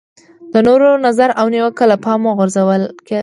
د 0.53 0.55
نورو 0.67 0.89
نظر 1.05 1.29
او 1.39 1.45
نیوکه 1.53 1.85
له 1.91 1.97
پامه 2.03 2.31
غورځول 2.37 2.63
غلط 2.69 2.97
کار 3.07 3.15
دی. 3.15 3.17